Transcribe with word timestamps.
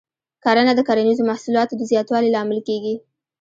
کرنه 0.43 0.73
د 0.75 0.79
کرنیزو 0.87 1.23
محصولاتو 1.29 1.73
د 1.77 1.81
زیاتوالي 1.91 2.29
لامل 2.35 2.59
کېږي. 2.67 2.95